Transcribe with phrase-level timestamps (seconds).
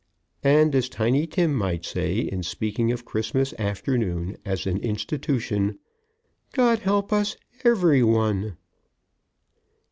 [0.43, 5.77] And, as Tiny Tim might say in speaking of Christmas afternoon as an institution,
[6.53, 8.57] "God help us, every one."